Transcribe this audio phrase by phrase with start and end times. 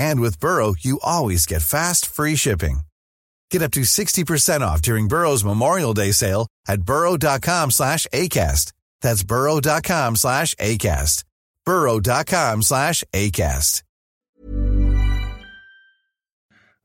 [0.00, 2.80] And with Burrow, you always get fast, free shipping.
[3.50, 8.72] Get up to 60% off during Burrow's Memorial Day sale at burrow.com slash ACAST.
[9.02, 11.24] That's burrow.com slash ACAST.
[11.66, 13.82] burrow.com slash ACAST.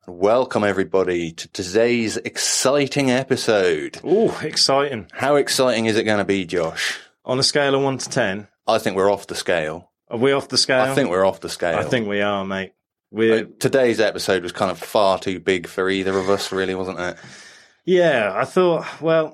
[0.08, 4.00] Welcome, everybody, to today's exciting episode.
[4.04, 5.08] Oh, exciting.
[5.14, 7.00] How exciting is it going to be, Josh?
[7.24, 9.90] On a scale of 1 to 10, I think we're off the scale.
[10.10, 10.82] are we off the scale?
[10.82, 11.80] I think we're off the scale.
[11.80, 12.75] I think we are, mate.
[13.16, 17.00] We're, today's episode was kind of far too big for either of us, really, wasn't
[17.00, 17.16] it?
[17.86, 19.34] yeah, I thought, well,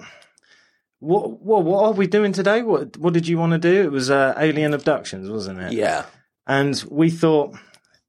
[1.00, 2.62] what, what, what are we doing today?
[2.62, 3.82] What, what did you want to do?
[3.82, 5.74] It was uh, alien abductions, wasn't it?
[5.74, 6.06] Yeah.
[6.46, 7.56] And we thought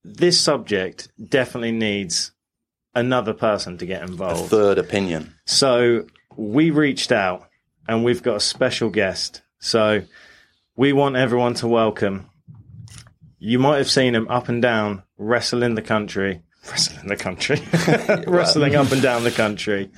[0.04, 2.32] this subject definitely needs
[2.94, 4.50] another person to get involved, a involved.
[4.50, 5.34] third opinion.
[5.46, 6.04] So
[6.36, 7.48] we reached out
[7.88, 9.40] and we've got a special guest.
[9.58, 10.02] So
[10.76, 12.28] we want everyone to welcome.
[13.44, 16.42] You might have seen him up and down wrestling the country.
[16.70, 17.60] Wrestling the country.
[18.28, 19.90] wrestling up and down the country.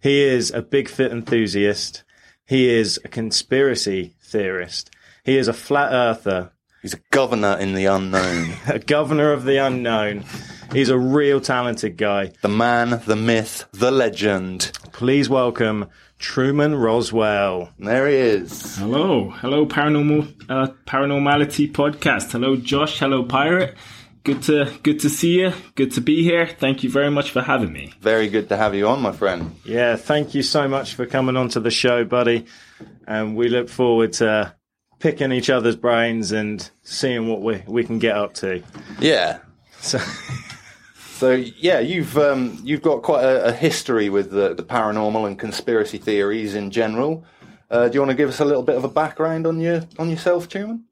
[0.00, 2.02] He is a big fit enthusiast.
[2.44, 4.90] He is a conspiracy theorist.
[5.22, 6.50] He is a flat earther,
[6.82, 8.54] He's a governor in the unknown.
[8.66, 10.24] a governor of the unknown.
[10.72, 12.32] He's a real talented guy.
[12.42, 14.72] the man, the myth, the legend.
[14.90, 15.86] Please welcome
[16.22, 17.70] Truman Roswell.
[17.80, 18.76] There he is.
[18.76, 22.30] Hello, hello, paranormal uh, paranormality podcast.
[22.30, 23.00] Hello, Josh.
[23.00, 23.74] Hello, pirate.
[24.22, 25.52] Good to good to see you.
[25.74, 26.46] Good to be here.
[26.46, 27.92] Thank you very much for having me.
[28.00, 29.56] Very good to have you on, my friend.
[29.64, 32.46] Yeah, thank you so much for coming onto the show, buddy.
[33.06, 34.54] And we look forward to
[35.00, 38.62] picking each other's brains and seeing what we, we can get up to.
[39.00, 39.40] Yeah.
[39.80, 39.98] So,
[41.22, 45.38] So yeah, you've um, you've got quite a, a history with the, the paranormal and
[45.38, 47.24] conspiracy theories in general.
[47.70, 49.82] Uh, do you want to give us a little bit of a background on your
[50.00, 50.82] on yourself, Truman?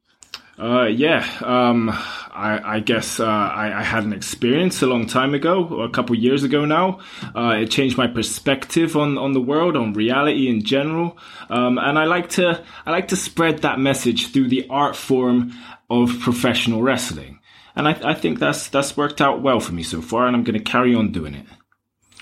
[0.56, 5.34] Uh, yeah, um, I, I guess uh, I, I had an experience a long time
[5.34, 7.00] ago, or a couple years ago now.
[7.34, 11.98] Uh, it changed my perspective on, on the world, on reality in general, um, and
[11.98, 15.54] I like to I like to spread that message through the art form
[15.90, 17.39] of professional wrestling.
[17.80, 20.44] And I, I think that's that's worked out well for me so far, and I'm
[20.44, 21.46] going to carry on doing it.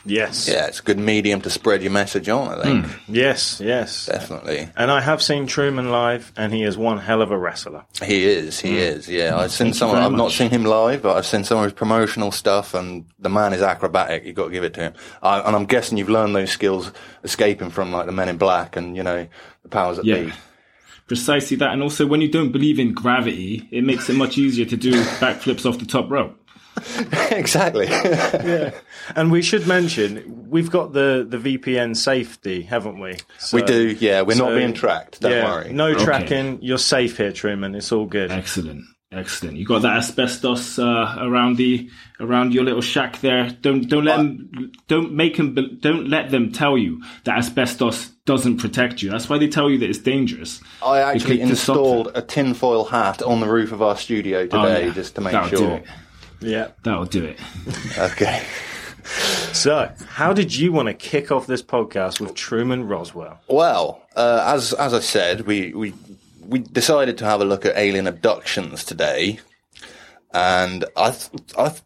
[0.04, 0.46] yes.
[0.46, 2.60] Yeah, it's a good medium to spread your message on.
[2.60, 3.12] I think hmm.
[3.12, 4.06] Yes, yes.
[4.06, 7.84] definitely And I have seen Truman live, and he is one hell of a wrestler.
[8.00, 8.60] he is.
[8.60, 8.76] He hmm.
[8.76, 9.08] is.
[9.08, 9.96] Yeah, I've seen Thank some.
[9.96, 13.28] I've not seen him live, but I've seen some of his promotional stuff, and the
[13.28, 14.26] man is acrobatic.
[14.26, 14.92] You've got to give it to him.
[15.24, 16.92] I, and I'm guessing you've learned those skills
[17.24, 19.26] escaping from like the Men in Black and you know
[19.64, 20.20] the powers that Yeah.
[20.20, 20.32] be.
[21.08, 24.66] Precisely that, and also when you don't believe in gravity, it makes it much easier
[24.66, 26.38] to do backflips off the top rope.
[27.30, 27.86] exactly.
[28.48, 28.72] Yeah.
[29.16, 33.16] And we should mention, we've got the, the VPN safety, haven't we?
[33.38, 33.96] So- we do.
[33.98, 35.20] Yeah, we're not being tracked.
[35.20, 35.72] Don't yeah, worry.
[35.72, 36.04] no Okay.
[36.04, 36.58] tracking.
[36.62, 37.74] You're safe here, Truman.
[37.74, 38.30] It's all good.
[38.30, 39.56] Excellent, excellent.
[39.56, 41.88] You got that asbestos uh, around the
[42.20, 43.50] around your little shack there.
[43.50, 48.58] Don't don't let them, don't make them don't let them tell you that asbestos doesn't
[48.58, 49.10] protect you.
[49.10, 50.60] That's why they tell you that it's dangerous.
[50.82, 54.40] I actually Because to stop installed a tinfoil hat on the roof of our studio
[54.40, 54.92] Oh, today yeah.
[54.92, 55.76] just to make That'll do sure.
[55.78, 55.84] it.
[56.40, 56.68] Yeah.
[56.84, 57.38] That'll do it.
[57.98, 58.44] Okay.
[59.52, 63.40] So, how did you want to kick off this podcast with Truman Roswell?
[63.48, 65.94] Well, uh, as as I said, we, we
[66.48, 69.38] we decided to have a look at alien abductions today,
[70.32, 71.82] and I th- I th-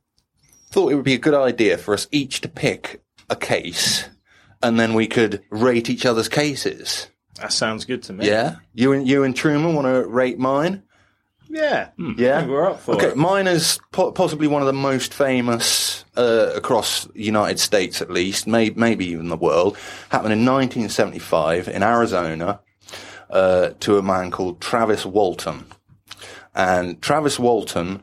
[0.71, 4.09] thought it would be a good idea for us each to pick a case,
[4.63, 7.09] and then we could rate each other's cases.
[7.41, 8.27] That sounds good to me.
[8.29, 10.85] Yeah, you and you and Truman want to rate mine.
[11.49, 11.89] Yeah.
[12.17, 13.17] Yeah, I think we're up for okay, it.
[13.17, 18.11] mine is po- possibly one of the most famous uh, across the United States, at
[18.11, 19.77] least, may- maybe even the world.
[20.09, 22.61] Happened in 1975 in Arizona
[23.33, 25.67] uh, to a man called Travis Walton,
[26.55, 28.03] and Travis Walton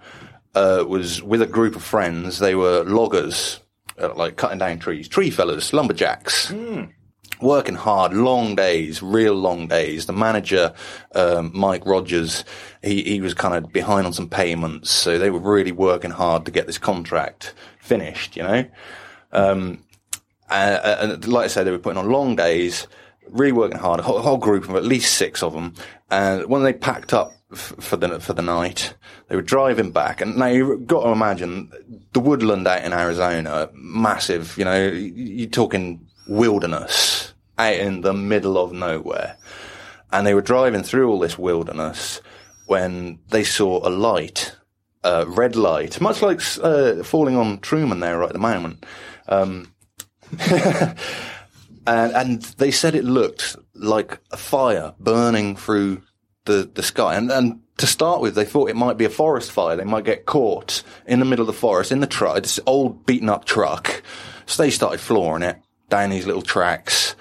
[0.56, 2.40] uh, was with a group of friends.
[2.40, 3.60] They were loggers,
[3.98, 6.52] uh, like cutting down trees, tree fellers, lumberjacks
[7.42, 10.06] working hard, long days, real long days.
[10.06, 10.74] The manager,
[11.16, 12.44] um, Mike Rogers,
[12.84, 16.46] he, he was kind of behind on some payments, so they were really working hard
[16.46, 18.66] to get this contract finished, you know?
[19.32, 19.84] Um,
[20.50, 22.88] and, and like I said, they were putting on long days,
[23.32, 25.74] really working hard, a whole, whole group of at least six of them.
[26.10, 28.94] And when they packed up f- for the, for the night,
[29.28, 30.22] they were driving back.
[30.22, 31.72] And now you've got to imagine
[32.14, 38.58] the woodland out in Arizona, massive, you know, you're talking wilderness out in the middle
[38.58, 39.38] of nowhere.
[40.12, 42.22] And they were driving through all this wilderness
[42.66, 44.56] when they saw a light,
[45.04, 48.86] a red light, much like uh, falling on Truman there right at the moment.
[49.28, 49.74] Um,
[51.88, 56.02] and, and they said it looked like a fire burning through
[56.46, 57.16] the, the sky.
[57.16, 59.76] And, and to start with, they thought it might be a forest fire.
[59.76, 63.06] They might get caught in the middle of the forest in the truck, this old
[63.06, 64.04] beaten up truck.
[64.46, 65.58] So they started flooring it
[65.90, 67.16] down these little tracks.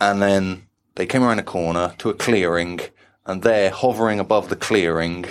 [0.00, 2.80] And then they came around a corner to a clearing
[3.26, 5.26] and there hovering above the clearing,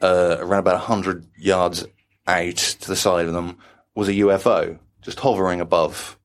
[0.00, 1.86] uh, around about a hundred yards
[2.26, 3.58] out to the side of them
[3.94, 6.18] was a UFO just hovering above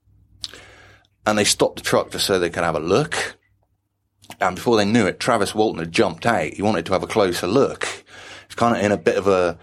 [1.28, 3.38] and they stopped the truck just so they could have a look.
[4.40, 6.54] And before they knew it, Travis Walton had jumped out.
[6.54, 7.86] He wanted to have a closer look.
[8.48, 9.60] He's kind of in a bit of a,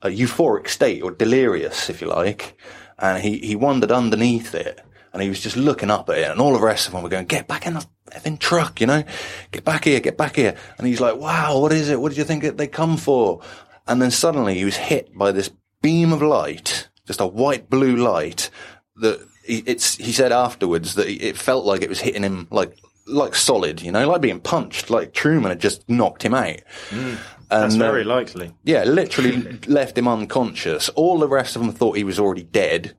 [0.00, 2.56] a euphoric state or delirious, if you like.
[3.00, 4.80] And he, he wandered underneath it
[5.12, 7.08] and he was just looking up at it and all the rest of them were
[7.08, 9.02] going, get back in the effing truck, you know,
[9.50, 10.54] get back here, get back here.
[10.78, 12.00] And he's like, wow, what is it?
[12.00, 13.42] What did you think they come for?
[13.88, 15.50] And then suddenly he was hit by this
[15.82, 18.50] beam of light, just a white blue light
[18.96, 23.34] that it's, he said afterwards that it felt like it was hitting him like, like
[23.34, 26.58] solid, you know, like being punched, like Truman had just knocked him out.
[26.90, 28.52] That's And, uh, very likely.
[28.64, 30.90] yeah, literally left him unconscious.
[30.90, 32.94] All the rest of them thought he was already dead.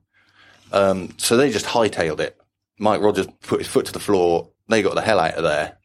[0.72, 2.36] Um, so they just hightailed it.
[2.78, 4.48] Mike Rogers put his foot to the floor.
[4.68, 5.78] They got the hell out of there.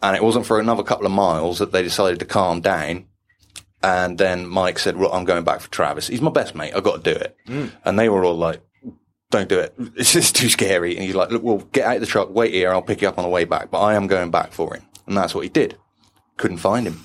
[0.00, 3.06] And it wasn't for another couple of miles that they decided to calm down.
[3.84, 6.06] And then Mike said, well, I'm going back for Travis.
[6.08, 6.72] He's my best mate.
[6.74, 7.36] I've got to do it.
[7.84, 8.60] And they were all like,
[9.32, 9.72] don't do it.
[9.76, 9.86] Hmm.
[9.96, 10.96] It's just too scary.
[10.96, 13.08] And he's like, look, well, get out of the truck, wait here, I'll pick you
[13.08, 13.70] up on the way back.
[13.70, 14.84] But I am going back for him.
[15.06, 15.76] And that's what he did.
[16.36, 17.04] Couldn't find him.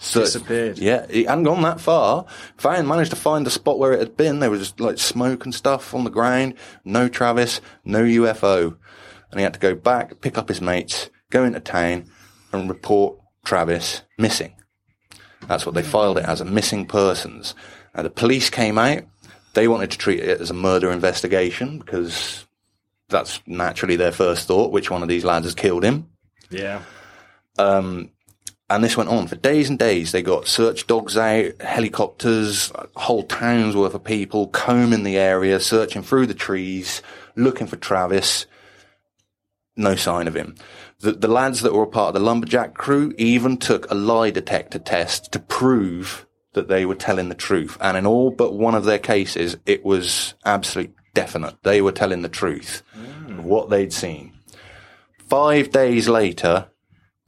[0.00, 0.78] So, Disappeared.
[0.78, 2.26] Yeah, he hadn't gone that far.
[2.58, 4.38] Van managed to find the spot where it had been.
[4.38, 6.54] There was just like smoke and stuff on the ground.
[6.84, 8.76] No Travis, no UFO.
[9.30, 12.08] And he had to go back, pick up his mates, go into town
[12.52, 14.54] and report Travis missing.
[15.48, 17.54] That's what they filed it as, a missing persons.
[17.94, 19.02] And the police came out.
[19.54, 22.46] They wanted to treat it as a murder investigation because
[23.08, 24.72] that's naturally their first thought.
[24.72, 26.08] Which one of these lads has killed him?
[26.50, 26.82] Yeah.
[27.58, 28.10] Um,
[28.70, 30.12] and this went on for days and days.
[30.12, 36.02] They got search dogs out, helicopters, whole towns worth of people combing the area, searching
[36.02, 37.02] through the trees,
[37.34, 38.46] looking for Travis.
[39.76, 40.54] No sign of him.
[41.00, 44.30] The, the lads that were a part of the lumberjack crew even took a lie
[44.30, 46.26] detector test to prove
[46.58, 47.78] that they were telling the truth.
[47.80, 51.56] And in all but one of their cases, it was absolutely definite.
[51.62, 52.82] They were telling the truth
[53.28, 54.32] of what they'd seen.
[55.28, 56.68] Five days later,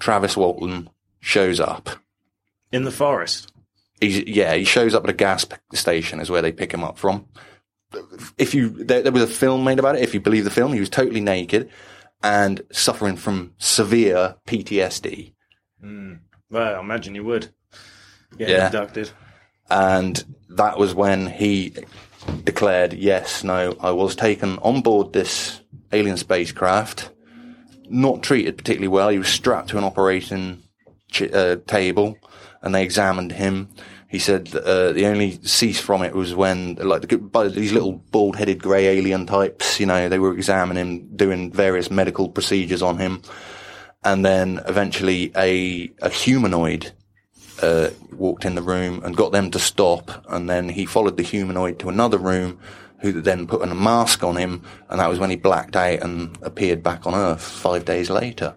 [0.01, 0.91] Travis Walton
[1.21, 1.91] shows up.
[2.73, 3.53] In the forest.
[4.01, 6.99] He's, yeah, he shows up at a gas station is where they pick him up
[6.99, 7.27] from.
[8.39, 10.03] If you, there, there was a film made about it.
[10.03, 11.71] If you believe the film, he was totally naked
[12.23, 15.35] and suffering from severe PTSD.
[15.81, 16.15] Hmm.
[16.51, 17.53] Well, I imagine you would.
[18.39, 18.67] Get Yeah.
[18.67, 19.11] abducted.
[19.71, 21.75] And that was when he
[22.45, 25.61] declared, yes, no, I was taken on board this
[25.93, 27.11] alien spacecraft,
[27.89, 29.09] not treated particularly well.
[29.09, 30.63] He was strapped to an operating
[31.11, 32.19] ch- uh, table
[32.63, 33.69] and they examined him.
[34.09, 37.93] He said uh, the only cease from it was when, like, the, by these little
[37.93, 42.99] bald-headed grey alien types, you know, they were examining him, doing various medical procedures on
[42.99, 43.23] him.
[44.03, 46.91] And then eventually a, a humanoid
[47.63, 50.25] uh, walked in the room and got them to stop.
[50.29, 52.59] And then he followed the humanoid to another room,
[53.01, 56.37] who then put a mask on him, and that was when he blacked out and
[56.43, 58.55] appeared back on Earth five days later.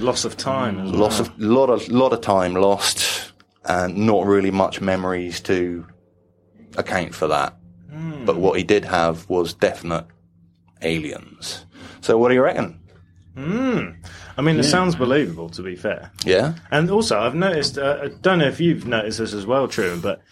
[0.00, 0.80] Loss of time.
[0.80, 1.04] as well.
[1.04, 3.32] Of lot of lot of time lost,
[3.64, 5.86] and not really much memories to
[6.76, 7.56] account for that.
[8.24, 10.06] But what he did have was definite
[10.82, 11.64] aliens.
[12.00, 12.80] So what do you reckon?
[13.34, 13.90] Hmm.
[14.36, 16.10] I mean, it sounds believable, to be fair.
[16.24, 16.54] Yeah.
[16.70, 20.00] And also, I've noticed, uh, I don't know if you've noticed this as well, Truman,
[20.00, 20.22] but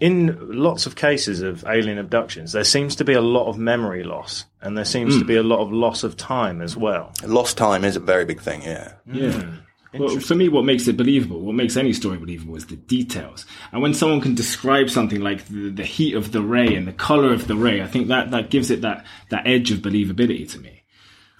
[0.00, 4.04] in lots of cases of alien abductions, there seems to be a lot of memory
[4.04, 5.26] loss, and there seems to hmm.
[5.26, 7.12] be a lot of loss of time as well.
[7.24, 8.92] Lost time is a very big thing, yeah.
[9.06, 9.32] Yeah.
[9.32, 9.56] Hmm.
[9.98, 13.46] Well, for me, what makes it believable, what makes any story believable, is the details.
[13.72, 16.92] And when someone can describe something like the, the heat of the ray and the
[16.92, 20.50] color of the ray, I think that, that gives it that, that edge of believability
[20.50, 20.75] to me.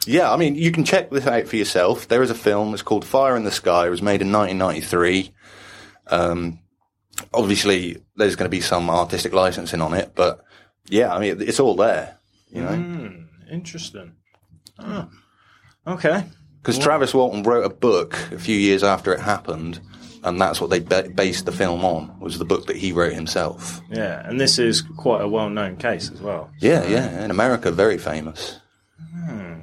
[0.05, 2.09] Yeah, I mean, you can check this out for yourself.
[2.09, 2.75] There is a film.
[2.75, 3.87] It's called Fire in the Sky.
[3.87, 5.33] It was made in 1993.
[6.09, 6.61] Um,
[7.35, 10.45] obviously, there's going to be some artistic licensing on it, but
[10.89, 12.19] yeah, I mean, it's all there.
[12.51, 14.13] You know, hmm, Interesting.
[14.79, 15.09] Oh.
[15.87, 16.25] Okay.
[16.63, 19.81] because Travis Walton wrote a book a few years after it happened,
[20.23, 22.19] and that's what they ba- based the film on.
[22.21, 23.81] Was the book that he wrote himself.
[23.91, 26.51] Yeah, and this is quite a well known case as well.
[26.61, 27.25] Yeah, yeah.
[27.25, 28.61] In America, very famous.
[29.25, 29.56] Hmm.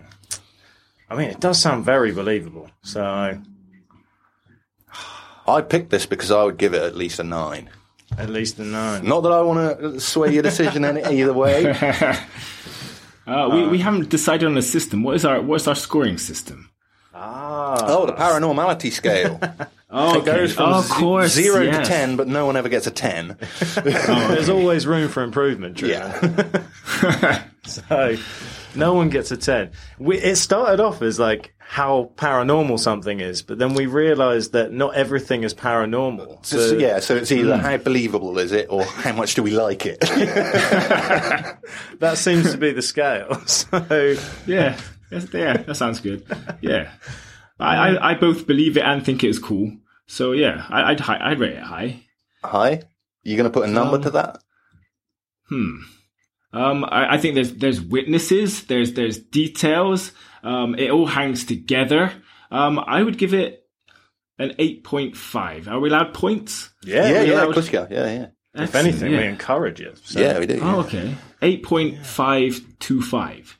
[1.14, 2.70] I mean, it does sound very believable.
[2.82, 3.40] So,
[5.48, 7.70] I picked this because I would give it at least a nine.
[8.18, 9.06] at least a nine.
[9.06, 11.76] Not that I want to sway your decision in either way.
[13.26, 15.02] Uh, we, we haven't decided on a system.
[15.02, 16.70] What is our what's our scoring system?
[17.16, 19.40] Ah, Oh, the paranormality scale.
[19.90, 21.88] Oh, It goes from oh, of z- course, zero yes.
[21.88, 23.38] to ten, but no one ever gets a ten.
[23.76, 26.02] There's always room for improvement, Truman.
[26.02, 27.44] Yeah,
[27.90, 28.18] So,
[28.76, 29.72] no one gets a 10.
[29.98, 34.74] We, it started off as like how paranormal something is, but then we realized that
[34.74, 36.46] not everything is paranormal.
[36.46, 37.00] so, So, yeah.
[37.00, 37.64] So it's either hmm.
[37.64, 40.00] how believable is it, or how much do we like it?
[42.00, 43.42] that seems to be the scale.
[43.48, 44.16] So,
[44.46, 44.78] Yeah,
[45.10, 46.26] yeah, that sounds good.
[46.62, 46.92] Yeah,
[47.60, 49.72] I, I, I both believe it and think it is cool.
[50.08, 52.02] So yeah, I, I'd I'd rate it high.
[52.44, 52.84] Hi,
[53.24, 54.40] you going to put a number um, to that?
[55.50, 55.78] Hmm.
[56.54, 60.12] Um, I, I think there's there's witnesses, there's there's details.
[60.44, 62.12] Um, it all hangs together.
[62.52, 63.66] Um, I would give it
[64.38, 65.68] an eight point five.
[65.68, 66.70] Are we allowed points?
[66.84, 67.34] yeah, yeah, yeah.
[67.34, 67.88] allowed- Of course you are.
[67.90, 68.28] Yeah, yeah.
[68.64, 69.20] if anything, yeah.
[69.20, 69.98] we encourage it.
[70.04, 70.20] So.
[70.20, 70.60] Yeah, we do.
[70.62, 71.16] Oh, okay.
[71.42, 73.58] Eight point five two five.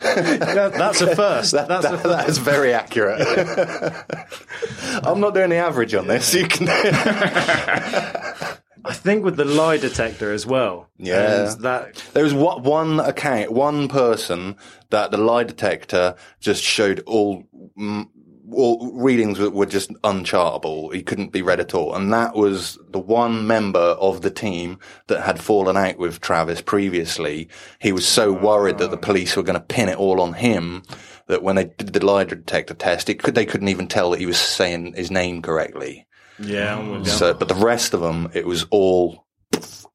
[0.00, 1.52] That- that's a first.
[1.52, 3.20] That, that's a that- that is very accurate.
[5.04, 6.34] I'm not doing the average on this.
[6.34, 6.66] You can.
[8.84, 10.88] I think with the lie detector as well.
[10.98, 11.48] Yeah.
[11.48, 14.56] And that There was one, one account, one person
[14.90, 17.44] that the lie detector just showed all,
[17.78, 18.08] mm,
[18.52, 20.90] all readings were, were just unchartable.
[20.90, 21.94] He couldn't be read at all.
[21.94, 26.60] And that was the one member of the team that had fallen out with Travis
[26.60, 27.48] previously.
[27.78, 30.82] He was so worried that the police were going to pin it all on him
[31.26, 34.20] that when they did the lie detector test, it could, they couldn't even tell that
[34.20, 36.06] he was saying his name correctly.
[36.40, 37.12] Yeah, I'm with you.
[37.12, 39.26] So, but the rest of them, it was all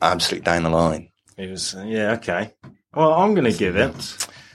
[0.02, 1.10] absolutely down the line.
[1.38, 2.54] It was yeah okay.
[2.94, 3.94] Well, I'm going to give it.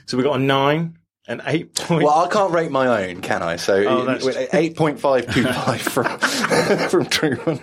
[0.07, 2.03] So we got a nine, an eight point.
[2.03, 3.55] Well, I can't rate my own, can I?
[3.57, 6.17] So Oh, eight point five two five from
[6.89, 7.59] from Truman.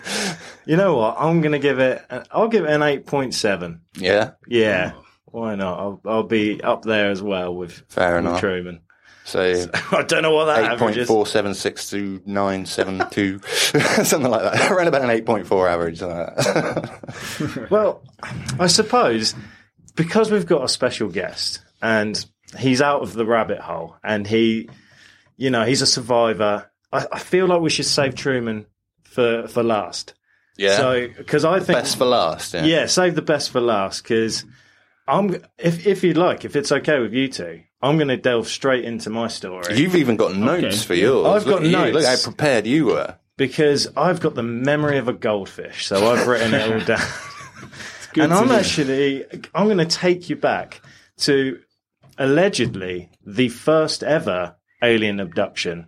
[0.64, 1.16] You know what?
[1.18, 2.04] I'm going to give it.
[2.30, 3.80] I'll give it an eight point seven.
[3.96, 4.92] Yeah, Yeah,
[5.24, 5.78] why not?
[5.78, 8.40] I'll, I'll be up there as well with Fair with enough.
[8.40, 8.80] Truman.
[9.28, 11.06] So I don't know what that eight average point is.
[11.06, 14.70] four seven six two nine seven two, something like that.
[14.72, 16.00] Around about an eight point four average.
[16.00, 17.68] like that.
[17.70, 18.02] Well,
[18.58, 19.34] I suppose
[19.94, 22.24] because we've got a special guest and
[22.58, 24.68] he's out of the rabbit hole and he,
[25.36, 26.70] you know, he's a survivor.
[26.92, 28.66] I, I feel like we should save Truman
[29.04, 30.14] for for last.
[30.56, 32.54] yeah, So because I think best for last.
[32.54, 32.64] Yeah.
[32.64, 34.44] yeah, save the best for last because
[35.06, 38.48] I'm if if you'd like, if it's okay with you two, I'm going to delve
[38.48, 41.26] straight into my story You've even got notes for yours.
[41.26, 41.70] I've got Look you.
[41.70, 41.94] notes.
[41.94, 43.16] Look how prepared you were.
[43.36, 47.06] because I've got the memory of a goldfish, so I've written it all down.
[48.14, 50.80] Good and I'm actually I'm going to take you back
[51.18, 51.58] to
[52.16, 55.86] allegedly the first ever alien abduction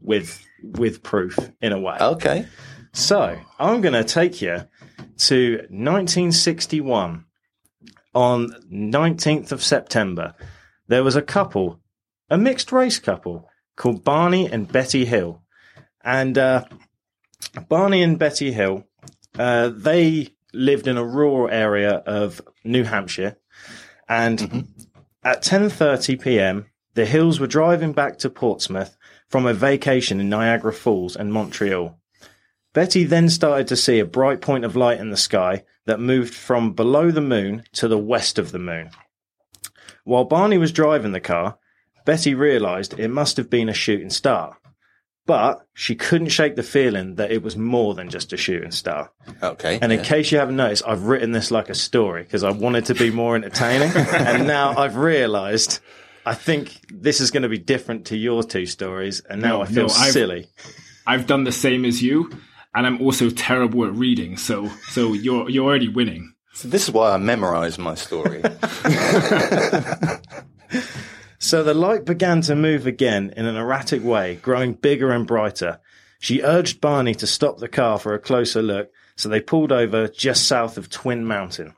[0.00, 1.96] with with proof in a way.
[2.00, 2.46] Okay.
[2.92, 4.66] So I'm going to take you
[5.18, 7.24] to 1961.
[8.14, 10.34] On 19th of September,
[10.88, 11.80] there was a couple,
[12.30, 15.42] a mixed race couple called Barney and Betty Hill,
[16.02, 16.64] and uh,
[17.68, 18.84] Barney and Betty Hill,
[19.38, 23.36] uh, they lived in a rural area of New Hampshire,
[24.08, 24.68] and
[25.22, 28.96] at 10:30 p.m., the Hills were driving back to Portsmouth
[29.28, 31.98] from a vacation in Niagara Falls and Montreal.
[32.72, 36.34] Betty then started to see a bright point of light in the sky that moved
[36.34, 38.90] from below the moon to the west of the moon.
[40.06, 41.58] While Barney was driving the car,
[42.04, 44.56] Betty realized it must have been a shooting star.
[45.26, 49.10] But she couldn't shake the feeling that it was more than just a shooting star.
[49.42, 49.80] Okay.
[49.82, 50.04] And in yeah.
[50.04, 53.10] case you haven't noticed, I've written this like a story because I wanted to be
[53.10, 53.90] more entertaining.
[53.96, 55.80] and now I've realized
[56.24, 59.62] I think this is going to be different to your two stories, and now No,
[59.62, 60.46] I feel no, I've- silly.
[61.04, 62.30] I've done the same as you,
[62.72, 64.36] and I'm also terrible at reading.
[64.36, 66.34] So, so you're you're already winning.
[66.56, 68.42] So this is why I memorise my story.
[71.38, 75.80] So the light began to move again in an erratic way, growing bigger and brighter.
[76.18, 80.08] She urged Barney to stop the car for a closer look, so they pulled over
[80.08, 81.74] just south of Twin Mountain.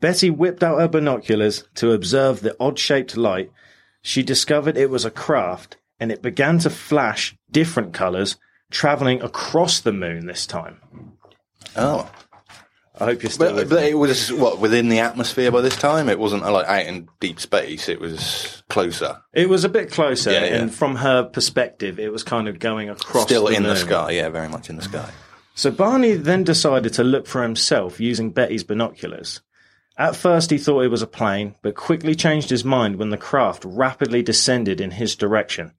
[0.00, 3.50] Betty whipped out her binoculars to observe the odd shaped light.
[4.02, 8.36] She discovered it was a craft, and it began to flash different colours,
[8.70, 10.78] travelling across the moon this time.
[11.76, 12.10] oh,
[12.98, 16.08] I hope you're still but, but it was what within the atmosphere by this time.
[16.08, 17.88] It wasn't like out in deep space.
[17.88, 20.56] It was closer, It was a bit closer, Yeah, yeah.
[20.56, 24.12] and from her perspective, it was kind of going across still the in the sky.
[24.12, 25.10] Yeah, very much in the sky.
[25.56, 29.40] So Barney then decided to look for himself using Betty's binoculars.
[29.96, 33.16] At first he thought it was a plane, but quickly changed his mind when the
[33.16, 35.72] craft rapidly descended in his direction.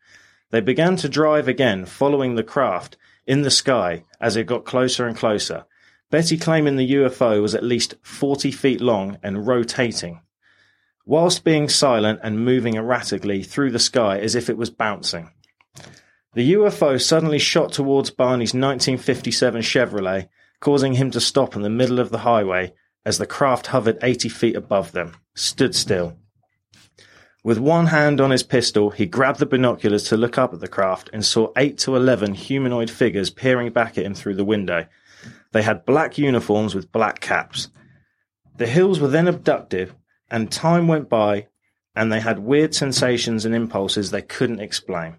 [0.51, 2.95] They began to drive again, following the craft
[3.27, 5.65] in the sky as it got closer and closer.
[6.11, 10.21] Betty claiming the UFO was at least 40 feet long and rotating,
[11.05, 15.31] whilst being silent and moving erratically through the sky as if it was bouncing.
[16.33, 21.99] The UFO suddenly shot towards Barney's 1957 Chevrolet, causing him to stop in the middle
[21.99, 22.73] of the highway
[23.05, 26.17] as the craft hovered 80 feet above them, stood still.
[27.43, 30.67] With one hand on his pistol, he grabbed the binoculars to look up at the
[30.67, 34.87] craft and saw 8 to 11 humanoid figures peering back at him through the window.
[35.55, 37.69] They had black uniforms with black caps.
[38.57, 39.93] The hills were then abducted,
[40.29, 41.47] and time went by,
[41.95, 45.15] and they had weird sensations and impulses they couldn't explain.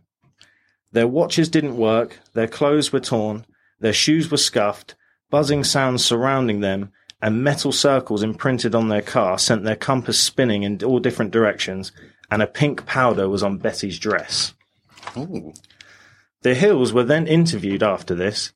[0.92, 3.46] Their watches didn't work, their clothes were torn,
[3.80, 4.94] their shoes were scuffed,
[5.30, 10.64] buzzing sounds surrounding them, and metal circles imprinted on their car sent their compass spinning
[10.64, 11.92] in all different directions,
[12.30, 14.52] and a pink powder was on Betty's dress.
[15.16, 15.54] Ooh.
[16.42, 18.52] The Hills were then interviewed after this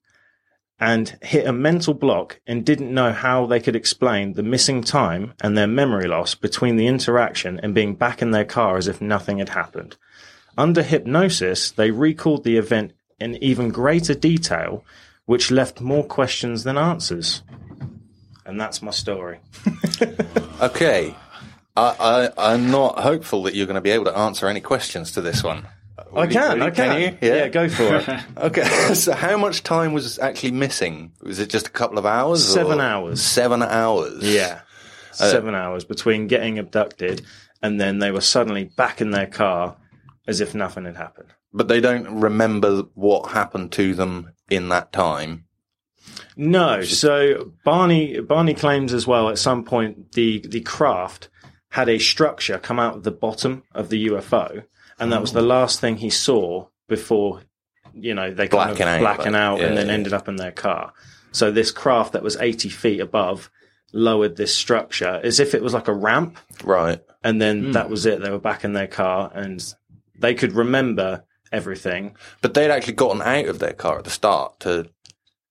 [0.81, 5.35] and hit a mental block and didn't know how they could explain the missing time
[5.43, 9.01] and their memory loss between the interaction and being back in their car as if
[9.01, 9.97] nothing had happened.
[10.57, 14.83] Under hypnosis, they recalled the event in even greater detail,
[15.27, 17.43] which left more questions than answers.
[18.47, 19.39] And that's my story.
[20.61, 21.15] Okay,
[21.75, 25.11] I, I I'm not hopeful that you're going to be able to answer any questions
[25.13, 25.67] to this one.
[26.15, 27.01] I can, I can.
[27.01, 27.19] you?
[27.21, 27.49] Yeah.
[27.49, 28.21] go for it.
[28.37, 31.13] Okay, so how much time was actually missing?
[31.23, 32.45] Was it just a couple of hours?
[32.47, 33.23] Seven or- hours.
[33.23, 34.23] Seven hours.
[34.23, 34.61] Yeah.
[35.13, 37.27] Uh, Seven hours between getting abducted
[37.63, 39.77] and then they were suddenly back in their car
[40.27, 41.29] as if nothing had happened.
[41.53, 45.45] But they don't remember what happened to them in that time.
[46.37, 51.29] No, so Barney Barney claims as well at some point the the craft
[51.71, 54.65] had a structure come out of the bottom of the UFO,
[55.01, 57.43] and that was the last thing he saw before
[57.95, 59.93] you know they kind Blacking out, of blacken like, out and then yeah.
[59.93, 60.93] ended up in their car.
[61.33, 63.51] So this craft that was eighty feet above
[63.93, 67.01] lowered this structure as if it was like a ramp, Right.
[67.25, 67.73] and then hmm.
[67.73, 68.21] that was it.
[68.21, 69.63] They were back in their car and
[70.19, 72.17] they could remember everything.
[72.41, 74.91] But they'd actually gotten out of their car at the start to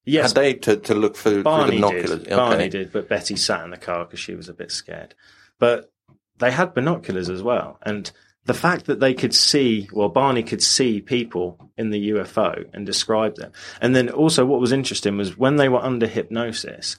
[0.06, 2.24] Yes, had they to, to look through, through the Barney binoculars.
[2.24, 2.30] did.
[2.30, 5.14] Barney did, but Betty sat in the car because she was a bit scared.
[5.60, 5.92] But
[6.40, 8.10] they had binoculars as well, and
[8.50, 12.84] the fact that they could see, well, Barney could see people in the UFO and
[12.84, 16.98] describe them, and then also what was interesting was when they were under hypnosis,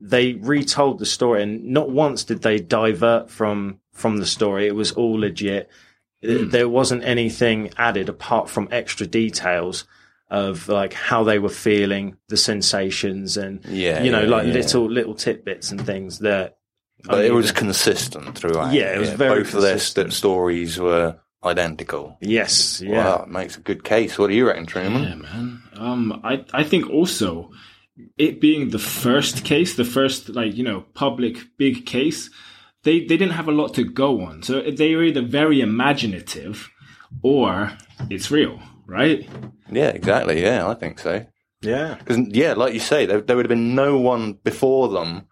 [0.00, 4.68] they retold the story, and not once did they divert from from the story.
[4.68, 5.68] It was all legit.
[6.24, 6.50] Hmm.
[6.50, 9.84] There wasn't anything added apart from extra details
[10.30, 14.52] of like how they were feeling, the sensations, and Yeah, you know, yeah, like yeah.
[14.52, 16.57] little little tidbits and things that.
[17.04, 18.72] But it mean, was consistent throughout.
[18.72, 19.78] Yeah, it was very Both of their
[20.10, 22.18] stories were identical.
[22.20, 24.18] yes, yeah, Wow, it makes a good case.
[24.18, 25.02] What do you reckon, Truman?
[25.04, 25.62] Yeah, man.
[25.76, 27.52] Um, I I think also
[28.16, 32.30] it being the first case, the first like you know public big case,
[32.82, 36.68] they they didn't have a lot to go on, so they were either very imaginative
[37.22, 37.70] or
[38.10, 39.28] it's real, right?
[39.70, 40.42] Yeah, exactly.
[40.42, 41.24] Yeah, I think so.
[41.62, 41.94] yeah.
[41.98, 45.27] Because yeah, like you say, there, there would have been no one before them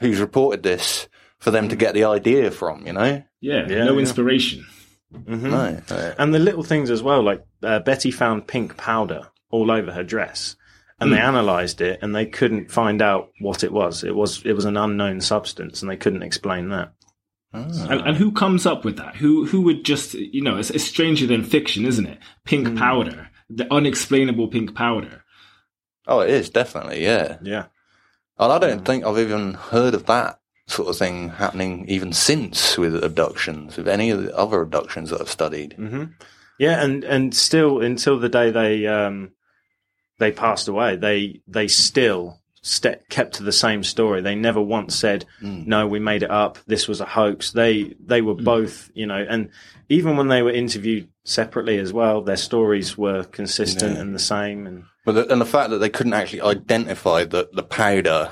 [0.00, 2.86] who's reported this for them to get the idea from.
[2.86, 4.00] You know, Yeah, Yeah, no yeah.
[4.00, 4.66] inspiration.
[5.12, 5.42] Mhm.
[5.42, 6.14] no, no.
[6.18, 10.02] And the little things as well, like uh, Betty found pink powder all over her
[10.02, 10.56] dress,
[11.00, 14.02] and they analysed it, and they couldn't find out what it was.
[14.04, 16.92] It was it was an unknown substance, and they couldn't explain that.
[17.52, 19.14] And, and who comes up with that?
[19.16, 20.56] Who who would just you know?
[20.56, 22.18] It's, it's stranger than fiction, isn't it?
[22.44, 25.22] Pink powder, the unexplainable pink powder.
[26.08, 27.04] Oh, it is definitely.
[27.04, 27.66] Yeah, Yeah,
[28.38, 32.78] and I don't think I've even heard of that sort of thing happening even since
[32.78, 35.76] with abductions, with any of the other abductions that I've studied.
[35.78, 36.04] Mm-hmm.
[36.58, 39.32] Yeah, and and still until the day they um
[40.18, 44.20] they passed away, they they still ste- kept to the same story.
[44.20, 45.66] They never once said, mm.
[45.66, 46.58] "No, we made it up.
[46.66, 48.44] This was a hoax." They they were mm.
[48.44, 49.50] both, you know, and
[49.88, 54.66] even when they were interviewed separately as well, their stories were consistent and the same.
[54.66, 58.30] And But the, and the fact that they couldn't actually identify the, the powder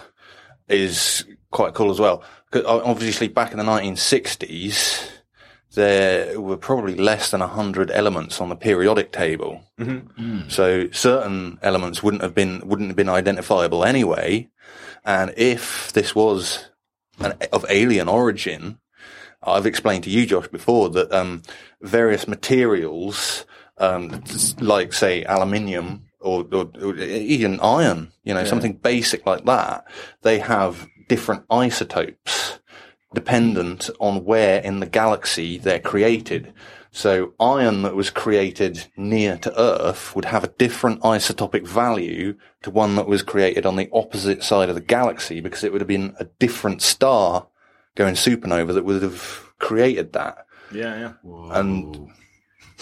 [0.69, 2.23] is quite cool as well.
[2.51, 5.09] 'Cause o- obviously, back in the 1960s,
[5.75, 9.63] there were probably less than 100 elements on the periodic table.
[9.81, 10.23] Mm-hmm.
[10.43, 10.51] Mm.
[10.53, 14.49] So certain elements wouldn't have been wouldn't have been identifiable anyway.
[15.05, 16.67] And if this was
[17.19, 18.79] an, of alien origin,
[19.43, 21.43] I've explained to you, Josh, before that um,
[21.81, 23.45] various materials,
[23.79, 24.23] um,
[24.61, 29.85] like say aluminium or, or, or even iron, you know, something basic like that,
[30.23, 32.59] they have different isotopes
[33.15, 36.53] dependent on where in the galaxy they're created.
[36.91, 42.71] So iron that was created near to Earth would have a different isotopic value to
[42.71, 45.89] one that was created on the opposite side of the galaxy because it would have
[45.89, 47.47] been a different star
[47.95, 50.47] going supernova that would have created that.
[50.73, 51.59] yeah, yeah.
[51.59, 52.11] And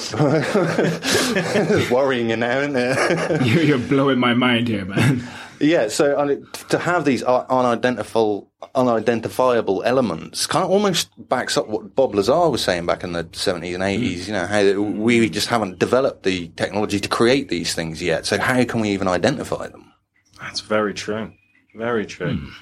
[0.12, 3.46] it's worrying you now, isn't it?
[3.46, 5.22] You're, you're blowing my mind here, man.
[5.60, 12.14] Yeah, so to have these unidentifiable, unidentifiable elements kind of almost backs up what Bob
[12.14, 14.26] Lazar was saying back in the 70s and 80s, mm.
[14.26, 18.24] you know, how we just haven't developed the technology to create these things yet.
[18.24, 19.92] So how can we even identify them?
[20.40, 21.32] That's very true.
[21.74, 22.38] Very true.
[22.38, 22.52] Mm.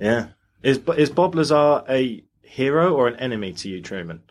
[0.00, 0.26] Yeah.
[0.62, 4.22] Is is Bob Lazar a hero or an enemy to you, Truman?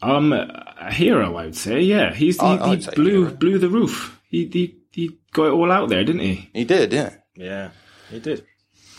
[0.00, 1.80] Um, a hero, I would say.
[1.80, 4.20] Yeah, he's he, I- he blew blew the roof.
[4.28, 6.50] He, he he got it all out there, didn't he?
[6.52, 7.14] He did, yeah.
[7.34, 7.70] Yeah,
[8.10, 8.44] he did.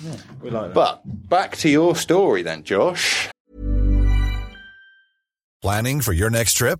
[0.04, 0.74] Yeah, We like that.
[0.74, 3.30] But back to your story then, Josh.
[5.62, 6.80] Planning for your next trip?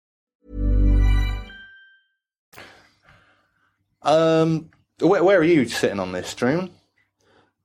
[4.03, 6.71] Um, where, where are you sitting on this, Truman?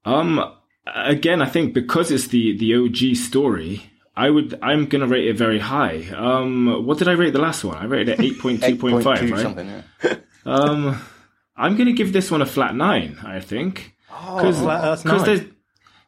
[0.04, 0.54] Um,
[0.86, 5.36] again, I think because it's the the OG story, I would I'm gonna rate it
[5.36, 6.06] very high.
[6.14, 7.76] Um, what did I rate the last one?
[7.76, 9.40] I rated it eight point two point five, right?
[9.40, 9.68] something,
[10.02, 10.14] yeah.
[10.46, 11.00] Um,
[11.56, 13.18] I'm gonna give this one a flat nine.
[13.24, 15.24] I think because flat Earth nine.
[15.24, 15.40] there's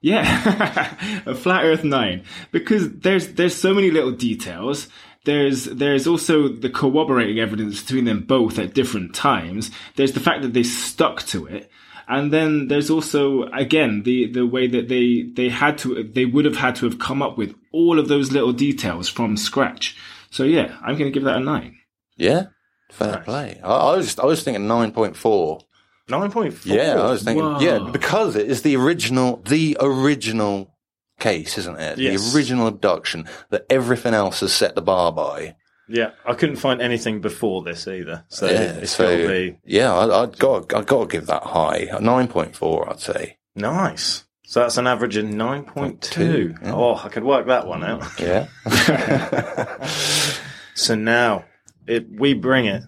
[0.00, 0.94] yeah
[1.26, 4.86] a flat Earth nine because there's there's so many little details.
[5.28, 9.70] There's there's also the corroborating evidence between them both at different times.
[9.94, 11.70] There's the fact that they stuck to it.
[12.08, 16.46] And then there's also again the the way that they they had to they would
[16.46, 19.98] have had to have come up with all of those little details from scratch.
[20.30, 21.76] So yeah, I'm going to give that a nine.
[22.16, 22.44] Yeah,
[22.90, 23.60] fair play.
[23.62, 25.60] I, I was I was thinking nine point four.
[26.08, 26.64] 9.4.
[26.64, 27.44] Yeah, I was thinking.
[27.44, 27.60] Wow.
[27.60, 30.74] Yeah, because it is the original, the original
[31.18, 31.98] case, isn't it?
[31.98, 32.32] Yes.
[32.32, 35.56] The original abduction that everything else has set the bar by.
[35.88, 38.24] Yeah, I couldn't find anything before this either.
[38.28, 41.44] So yeah, it's so got be yeah, I, I'd got I got to give that
[41.44, 42.88] high a nine point four.
[42.90, 43.38] I'd say.
[43.54, 44.24] nice.
[44.44, 46.62] So that's an average of 9.2.
[46.62, 46.72] Yeah.
[46.72, 48.18] Oh, I could work that one out.
[48.18, 48.46] Yeah.
[50.78, 51.44] So now
[51.88, 52.84] it, we bring it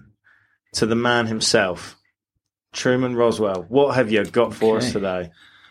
[0.75, 1.97] to the man himself,
[2.73, 3.67] Truman Roswell.
[3.69, 5.31] What have you got for us today?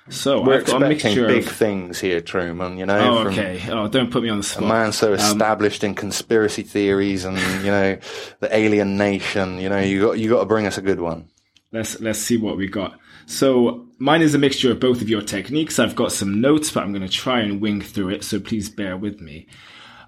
[0.10, 2.78] So We're I've expecting big of things here, Truman.
[2.78, 3.62] You know, Oh, okay.
[3.70, 4.64] Oh, don't put me on the spot.
[4.64, 7.98] a man so Um, established in conspiracy theories and you know
[8.40, 9.60] the alien nation.
[9.60, 11.28] You know, you got you got to bring us a good one.
[11.72, 12.98] Let's let's see what we got.
[13.28, 15.78] So mine is a mixture of both of your techniques.
[15.78, 18.24] I've got some notes, but I'm going to try and wing through it.
[18.24, 19.48] So please bear with me.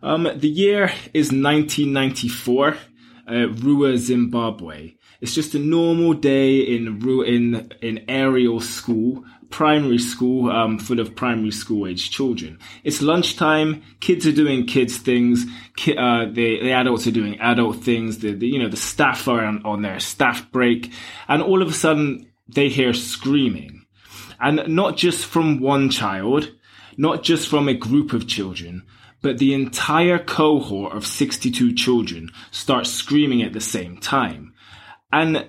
[0.02, 4.96] Um, the year is 1994, uh, Ruwa, Zimbabwe.
[5.22, 9.24] It's just a normal day in Ru- in in Ariel school.
[9.52, 12.58] Primary school um, full of primary school age children.
[12.84, 13.84] It's lunchtime.
[14.00, 15.46] Kids are doing kids things.
[15.76, 18.20] Ki- uh, the, the adults are doing adult things.
[18.20, 20.92] The, the you know the staff are on, on their staff break,
[21.28, 23.86] and all of a sudden they hear screaming,
[24.40, 26.52] and not just from one child,
[26.98, 28.84] not just from a group of children,
[29.22, 34.54] but the entire cohort of 62 children start screaming at the same time.
[35.12, 35.48] And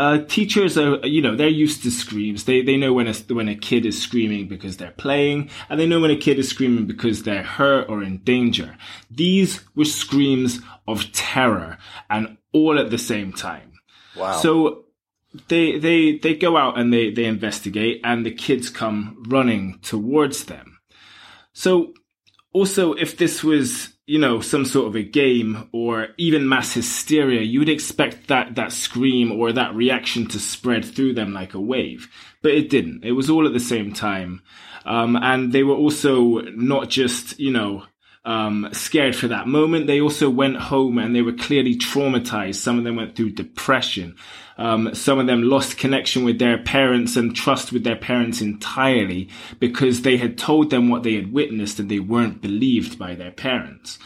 [0.00, 2.44] uh, teachers are, you know, they're used to screams.
[2.44, 5.86] They they know when a when a kid is screaming because they're playing, and they
[5.86, 8.78] know when a kid is screaming because they're hurt or in danger.
[9.10, 11.76] These were screams of terror,
[12.08, 13.72] and all at the same time.
[14.16, 14.38] Wow.
[14.38, 14.86] So
[15.48, 20.46] they they they go out and they they investigate, and the kids come running towards
[20.46, 20.78] them.
[21.52, 21.92] So
[22.54, 27.42] also, if this was, you know, some sort of a game or even mass hysteria,
[27.42, 31.60] you would expect that, that scream or that reaction to spread through them like a
[31.60, 32.08] wave.
[32.42, 33.04] But it didn't.
[33.04, 34.42] It was all at the same time.
[34.84, 37.84] Um, and they were also not just, you know,
[38.24, 39.86] um, scared for that moment.
[39.86, 42.56] They also went home and they were clearly traumatized.
[42.56, 44.16] Some of them went through depression.
[44.58, 49.30] Um, some of them lost connection with their parents and trust with their parents entirely
[49.58, 53.30] because they had told them what they had witnessed and they weren't believed by their
[53.30, 53.98] parents.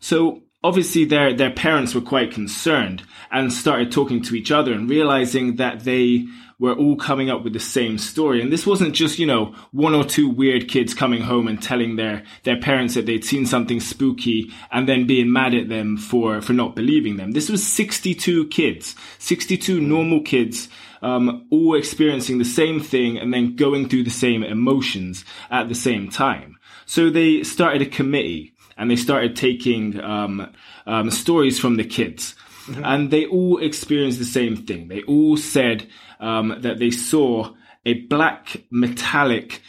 [0.00, 4.90] So obviously their, their parents were quite concerned and started talking to each other and
[4.90, 6.26] realizing that they
[6.62, 8.40] were all coming up with the same story.
[8.40, 11.96] And this wasn't just, you know, one or two weird kids coming home and telling
[11.96, 16.40] their, their parents that they'd seen something spooky and then being mad at them for,
[16.40, 17.32] for not believing them.
[17.32, 20.68] This was 62 kids, 62 normal kids,
[21.02, 25.74] um, all experiencing the same thing and then going through the same emotions at the
[25.74, 26.60] same time.
[26.86, 30.48] So they started a committee and they started taking, um,
[30.86, 32.36] um, stories from the kids.
[32.84, 34.88] And they all experienced the same thing.
[34.88, 35.88] They all said
[36.20, 39.62] um, that they saw a black metallic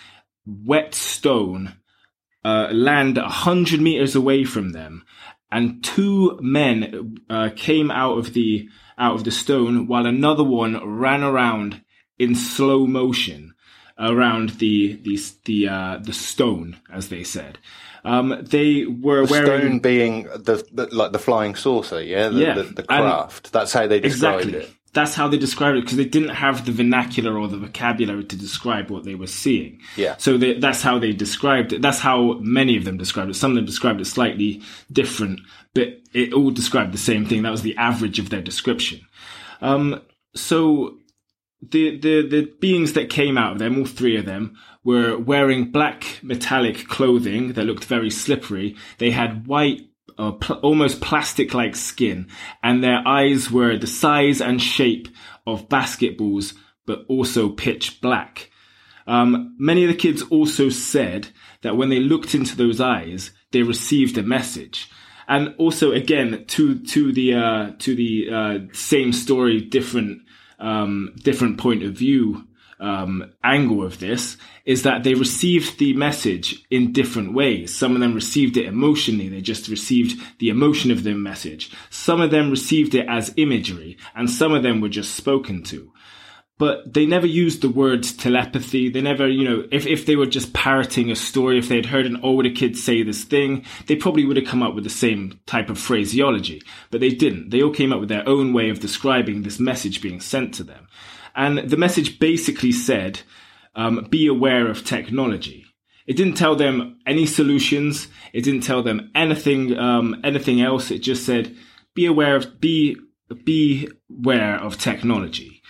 [0.46, 1.78] wet stone
[2.46, 5.06] uh, land a hundred meters away from them,
[5.52, 10.80] and two men uh, came out of the out of the stone while another one
[10.86, 11.82] ran around
[12.20, 13.54] in slow motion
[13.98, 17.58] around the the the uh, the stone, as they said.
[18.06, 22.40] Um, they were The wearing stone being the, the like the flying saucer, yeah, the,
[22.40, 23.52] Yeah, the, the and- craft.
[23.54, 24.68] That's how they described exactly.
[24.70, 24.74] it.
[24.94, 28.36] That's how they described it because they didn't have the vernacular or the vocabulary to
[28.36, 29.80] describe what they were seeing.
[29.96, 30.18] Yeah.
[30.18, 31.82] So they, that's how they described it.
[31.82, 33.34] That's how many of them described it.
[33.34, 34.62] Some of them described it slightly
[34.92, 35.40] different,
[35.74, 37.42] but it all described the same thing.
[37.42, 39.02] That was the average of their description.
[39.62, 40.00] Um,
[40.36, 40.98] so
[41.64, 45.72] the, the, the beings that came out of them, all three of them, were wearing
[45.72, 48.76] black metallic clothing that looked very slippery.
[48.98, 52.28] They had white, uh, pl- almost plastic like skin,
[52.62, 55.08] and their eyes were the size and shape
[55.48, 56.54] of basketballs,
[56.86, 58.50] but also pitch black.
[59.08, 61.30] Um, many of the kids also said
[61.62, 64.90] that when they looked into those eyes, they received a message.
[65.28, 70.22] And also, again, to to the uh, to the uh, same story, different
[70.60, 72.46] um, different point of view
[72.84, 77.76] um, angle of this is that they received the message in different ways.
[77.76, 81.72] Some of them received it emotionally; they just received the emotion of the message.
[81.90, 85.92] Some of them received it as imagery, and some of them were just spoken to
[86.60, 88.88] but they never used the words telepathy.
[88.90, 92.06] They never, you know, if, if they were just parroting a story, if they'd heard
[92.06, 95.40] an older kid say this thing, they probably would have come up with the same
[95.46, 96.62] type of phraseology.
[96.92, 97.50] But they didn't.
[97.50, 100.64] They all came up with their own way of describing this message being sent to
[100.64, 100.88] them.
[101.36, 103.22] And the message basically said,
[103.76, 105.66] um, be aware of technology.
[106.06, 108.08] It didn't tell them any solutions.
[108.34, 110.92] It didn't tell them anything, um, anything else.
[110.92, 111.56] It just said,
[111.96, 112.98] be aware of, be,
[113.44, 115.62] be aware of technology.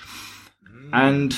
[0.91, 1.36] And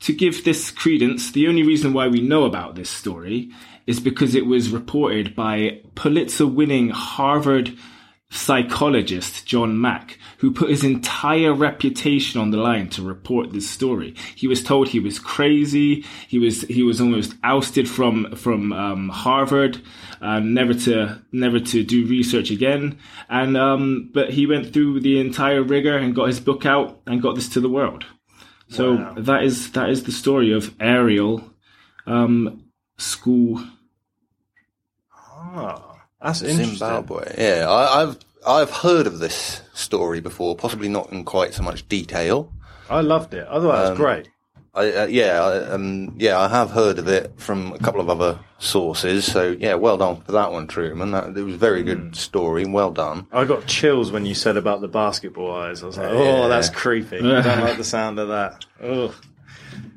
[0.00, 3.50] to give this credence, the only reason why we know about this story
[3.86, 7.76] is because it was reported by Pulitzer winning Harvard
[8.36, 14.14] psychologist John Mack, who put his entire reputation on the line to report this story.
[14.34, 16.04] He was told he was crazy.
[16.28, 19.80] He was he was almost ousted from from um, Harvard,
[20.20, 22.98] uh, never to never to do research again.
[23.28, 27.22] And um, but he went through the entire rigor and got his book out and
[27.22, 28.04] got this to the world.
[28.68, 29.14] So Wow.
[29.18, 31.42] that is that is the story of Ariel
[32.06, 32.64] um,
[32.98, 33.64] school.
[35.38, 35.95] Oh,
[36.26, 36.76] that's interesting.
[36.76, 37.34] Zimbabwe.
[37.38, 41.88] Yeah, I, I've I've heard of this story before, possibly not in quite so much
[41.88, 42.52] detail.
[42.90, 43.46] I loved it.
[43.50, 44.28] I thought that was great.
[44.74, 48.10] I, uh, yeah, I, um, yeah, I have heard of it from a couple of
[48.10, 49.24] other sources.
[49.24, 51.12] So yeah, well done for that one, Truman.
[51.12, 52.66] That, it was a very good story.
[52.66, 53.26] Well done.
[53.32, 55.82] I got chills when you said about the basketball eyes.
[55.82, 56.48] I was like, oh, Yeah.
[56.48, 57.16] that's creepy.
[57.18, 58.66] I don't like the sound of that.
[58.82, 59.14] Oh,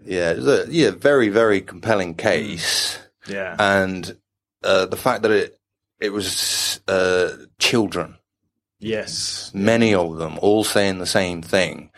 [0.05, 3.57] Yeah, it was a yeah, very very compelling case, Yeah.
[3.59, 4.15] and
[4.63, 5.58] uh, the fact that it
[5.99, 8.15] it was uh, children,
[8.79, 9.51] yes.
[9.53, 11.91] many of them, all saying the same thing,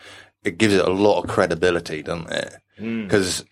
[0.44, 2.54] it gives it a lot of credibility, doesn't it?
[2.78, 3.04] Mm.
[3.04, 3.44] Because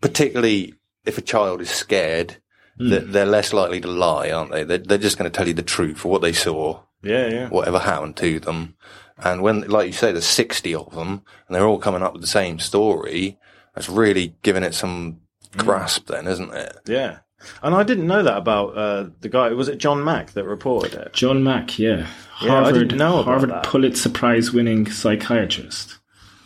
[0.00, 2.36] particularly if a child is scared,
[2.78, 4.62] they're, they're less likely to lie, aren't they?
[4.62, 7.48] They're, they're just going to tell you the truth of what they saw, Yeah, yeah.
[7.48, 8.76] whatever happened to them.
[9.18, 12.20] And when, like you say, there's 60 of them and they're all coming up with
[12.20, 13.38] the same story,
[13.74, 15.20] that's really giving it some
[15.56, 16.76] grasp then, isn't it?
[16.86, 17.20] Yeah.
[17.62, 19.50] And I didn't know that about uh, the guy.
[19.50, 21.12] Was it John Mack that reported it?
[21.12, 22.06] John Mack, yeah,
[22.42, 23.64] Yeah, I Harvard, didn't know about Harvard that.
[23.66, 25.98] Pulitzer Prize winning psychiatrist.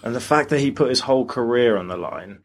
[0.03, 2.41] And the fact that he put his whole career on the line,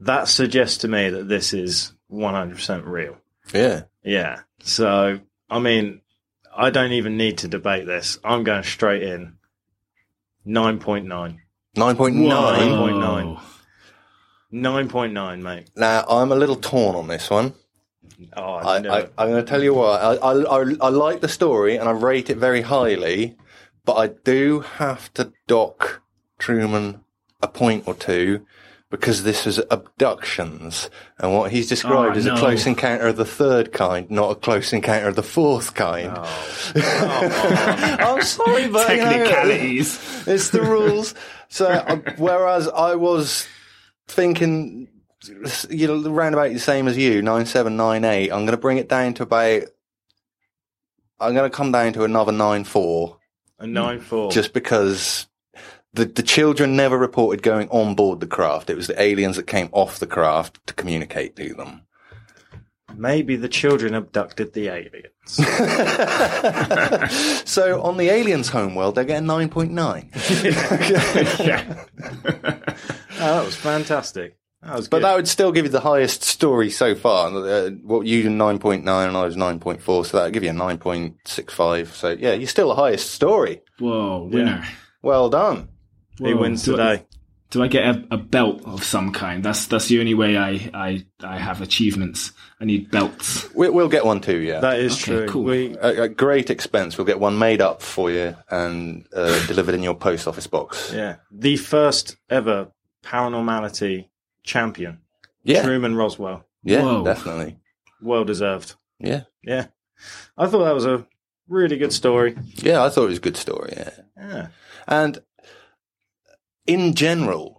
[0.00, 3.16] that suggests to me that this is 100% real.
[3.52, 3.82] Yeah.
[4.04, 4.40] Yeah.
[4.60, 5.18] So,
[5.50, 6.00] I mean,
[6.56, 8.18] I don't even need to debate this.
[8.24, 9.34] I'm going straight in.
[10.46, 11.38] 9.9.
[11.76, 12.28] 9.9.
[12.28, 13.40] Whoa.
[14.52, 15.70] 9.9, mate.
[15.76, 17.54] Now, I'm a little torn on this one.
[18.36, 19.96] Oh, I, I, I'm going to tell you why.
[19.98, 23.36] I, I, I, like the story and I rate it very highly,
[23.84, 26.02] but I do have to dock
[26.38, 27.04] Truman
[27.40, 28.44] a point or two
[28.90, 32.34] because this was abductions and what he's described Oh, as no.
[32.34, 36.10] a close encounter of the third kind, not a close encounter of the fourth kind.
[36.74, 40.26] I'm sorry, but you know, Technicalities.
[40.26, 41.14] it's the rules.
[41.48, 43.46] So, uh, whereas I was
[44.06, 44.88] thinking,
[45.70, 48.30] you know, around about the same as you, nine seven nine eight.
[48.30, 49.62] I'm going to bring it down to about.
[51.20, 53.18] I'm going to come down to another nine four,
[53.58, 54.30] a 9.4.
[54.30, 55.26] just because
[55.94, 58.70] the the children never reported going on board the craft.
[58.70, 61.82] It was the aliens that came off the craft to communicate to them.
[62.94, 65.38] Maybe the children abducted the aliens.
[67.48, 70.10] So on the aliens' homeworld, they're getting nine point nine.
[70.42, 71.84] yeah.
[73.20, 74.36] Oh, that was fantastic.
[74.62, 75.04] That was But good.
[75.04, 77.28] that would still give you the highest story so far.
[77.28, 80.32] Uh, what you nine point nine and I was nine point four, so that would
[80.32, 81.94] give you a nine point six five.
[81.94, 83.62] So yeah, you're still the highest story.
[83.78, 84.64] Whoa, winner.
[85.02, 85.68] Well done.
[86.18, 86.40] he Whoa.
[86.40, 87.04] wins Do I- today.
[87.50, 89.42] Do I get a, a belt of some kind?
[89.42, 92.32] That's that's the only way I, I, I have achievements.
[92.60, 93.48] I need belts.
[93.54, 94.36] We, we'll get one too.
[94.36, 95.28] Yeah, That is Okay, true.
[95.28, 95.44] cool.
[95.44, 96.98] We, at, at great expense.
[96.98, 100.92] We'll get one made up for you and uh, delivered in your post office box.
[100.92, 102.68] yeah, the first ever
[103.02, 104.08] paranormality
[104.48, 104.98] champion,
[105.44, 106.44] Yeah, Truman Roswell.
[106.64, 107.04] yeah, Whoa.
[107.04, 107.58] definitely.
[108.00, 108.74] Well deserved.
[108.98, 109.66] Yeah, Yeah,
[110.36, 111.06] I thought that was a
[111.48, 112.36] really good story.
[112.56, 112.82] yeah.
[112.84, 113.72] I thought it was a good story.
[113.76, 114.46] Yeah, Yeah,
[114.86, 115.18] and
[116.66, 117.56] in general.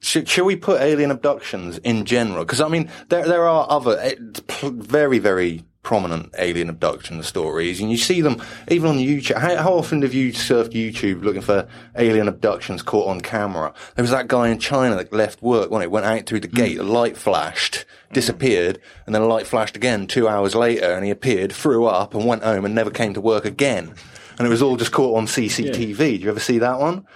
[0.00, 2.44] Should, should we put alien abductions in general?
[2.44, 4.14] Because I mean, there there are other eh,
[4.46, 9.36] pl- very very prominent alien abduction stories, and you see them even on YouTube.
[9.36, 13.72] How, how often have you surfed YouTube looking for alien abductions caught on camera?
[13.94, 16.48] There was that guy in China that left work when it went out through the
[16.48, 16.56] hmm.
[16.56, 18.14] gate, the light flashed, hmm.
[18.14, 22.14] disappeared, and then a light flashed again two hours later, and he appeared, threw up,
[22.14, 23.94] and went home and never came to work again.
[24.38, 25.96] And it was all just caught on CCTV.
[25.96, 27.06] Did you ever see that one?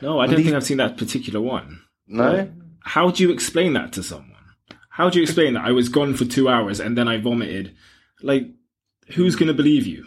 [0.00, 1.82] No, I don't these- think I've seen that particular one.
[2.08, 2.50] No.
[2.80, 4.30] How do you explain that to someone?
[4.90, 7.74] How do you explain that I was gone for two hours and then I vomited?
[8.24, 8.48] Like,
[9.08, 10.06] who's going to believe you?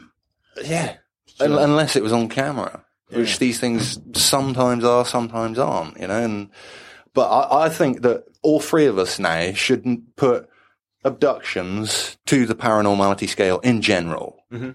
[0.63, 0.95] Yeah.
[1.39, 6.23] Un- Unless it was on camera, which these things sometimes are, sometimes aren't, you know.
[6.23, 6.49] And
[7.13, 10.49] but I, I think that all three of us now shouldn't put
[11.03, 14.43] abductions to the paranormality scale in general.
[14.51, 14.71] Mm-hmm.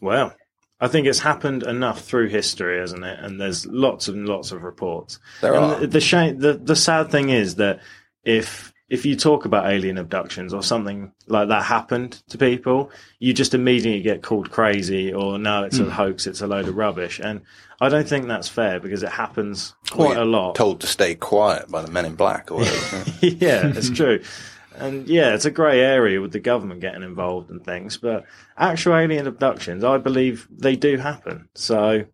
[0.00, 0.34] well,
[0.80, 3.18] I think it's happened enough through history, hasn't it?
[3.20, 5.18] And there's lots and lots of reports.
[5.42, 5.80] There and are.
[5.80, 7.80] The, the shame, the the sad thing is that
[8.24, 13.32] if if you talk about alien abductions or something like that happened to people, you
[13.32, 15.84] just immediately get called crazy or no, it's Hmm.
[15.86, 17.20] a hoax, it's a load of rubbish.
[17.22, 17.40] And
[17.80, 20.56] I don't think that's fair because it happens quite We're a lot.
[20.56, 23.04] Told to stay quiet by the men in black or whatever.
[23.22, 24.20] yeah, it's true.
[24.76, 28.24] And yeah, it's a grey area with the government getting involved and things, but
[28.58, 31.48] actual alien abductions, I believe they do happen.
[31.54, 32.04] So,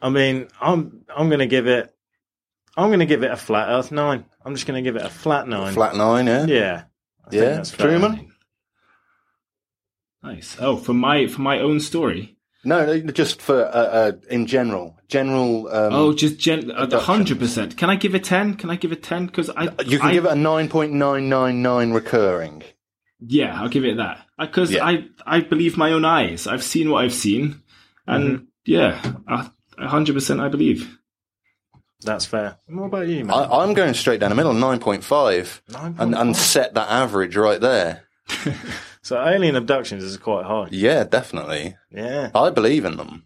[0.00, 1.93] I mean, I'm I'm going to give it,
[2.76, 4.24] I'm going to give it a flat Earth nine.
[4.44, 5.72] I'm just going to give it a flat nine.
[5.74, 6.46] Flat nine, yeah.
[6.46, 6.82] Yeah,
[7.26, 7.86] I think Yeah, that's fair.
[7.88, 8.32] Truman?
[10.22, 10.56] Nice.
[10.58, 12.36] Oh, for my for my own story.
[12.64, 15.68] No, no, just for uh, uh, in general, general.
[15.68, 17.76] Um, Oh, just gen- a hundred percent.
[17.76, 18.54] Can I give a ten?
[18.54, 19.26] Can I give a ten?
[19.26, 22.62] Because I you can I- give it a nine point nine nine nine recurring.
[23.20, 24.24] Yeah, I'll give it that.
[24.38, 24.84] Because Yeah.
[24.84, 26.46] I I believe my own eyes.
[26.46, 27.60] I've seen what I've seen,
[28.06, 28.44] and Mm-hmm.
[28.64, 30.98] yeah, a a hundred percent I believe.
[32.02, 32.58] That's fair.
[32.66, 33.34] What about you, man?
[33.36, 37.36] I, I'm going straight down the middle, nine point five, and and set that average
[37.36, 38.04] right there.
[39.02, 40.68] so alien abductions is quite high.
[40.70, 41.76] Yeah, definitely.
[41.90, 43.24] Yeah, I believe in them.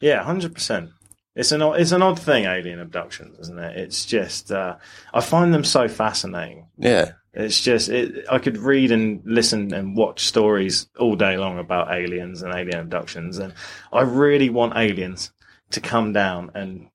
[0.00, 0.90] yeah, hundred percent.
[1.34, 3.78] It's an odd- it's an odd thing, alien abductions, isn't it?
[3.78, 4.76] It's just uh,
[5.14, 6.66] I find them so fascinating.
[6.76, 7.12] Yeah.
[7.34, 11.90] It's just it, I could read and listen and watch stories all day long about
[11.90, 13.54] aliens and alien abductions, and
[13.90, 15.32] I really want aliens
[15.70, 16.88] to come down and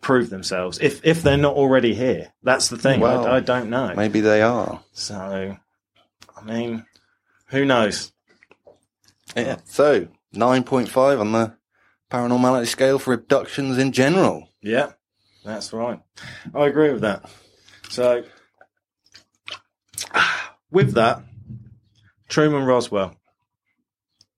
[0.00, 2.32] prove themselves if if they're not already here.
[2.42, 3.00] That's the thing.
[3.00, 3.94] Well, I, I don't know.
[3.94, 4.80] Maybe they are.
[4.92, 5.56] So,
[6.36, 6.86] I mean,
[7.46, 8.12] who knows?
[9.36, 9.58] Yeah.
[9.64, 11.54] So, 9.5 on the
[12.10, 14.48] paranormality scale for abductions in general.
[14.62, 14.92] Yeah,
[15.44, 16.00] that's right.
[16.54, 17.30] I agree with that.
[17.88, 18.24] So,
[20.70, 21.22] with that,
[22.28, 23.16] Truman Roswell,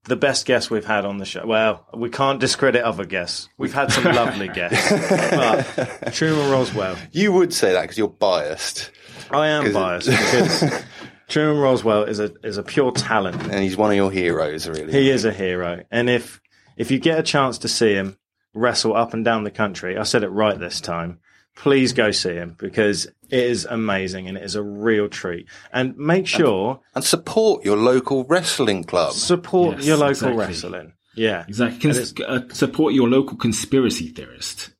[0.05, 1.47] the best guest we've had on the show.
[1.47, 3.49] Well, we can't discredit other guests.
[3.57, 4.91] We've had some lovely guests,
[5.31, 8.91] but Truman Roswell, You would say that because you're biased.
[9.31, 10.83] I am biased because
[11.29, 13.43] Truman Roswell is a is a pure talent.
[13.43, 14.93] And he's one of your heroes, really.
[14.93, 16.41] He is a hero, and if
[16.77, 18.19] if you get a chance to see him
[18.55, 21.21] wrestle up and down the country, I said it right this time.
[21.57, 23.13] Please go see him because it
[23.45, 25.47] is amazing and it is a real treat.
[25.73, 29.13] And make sure and support your local wrestling club.
[29.13, 30.37] support Yes, your local exactly.
[30.39, 30.93] wrestling.
[31.15, 31.81] Yeah, Exactly.
[31.93, 34.71] Cons- uh, support your local conspiracy theorist.